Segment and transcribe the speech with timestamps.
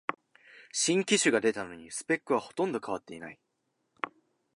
[0.71, 3.39] 新機種が出たのにスペックはほとんど変わってない